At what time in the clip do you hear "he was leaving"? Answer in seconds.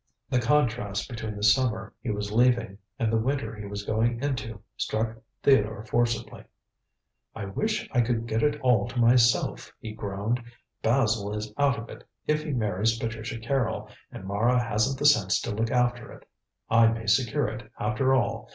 2.01-2.79